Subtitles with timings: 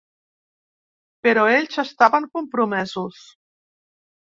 [1.27, 3.23] Però ells estaven compromesos.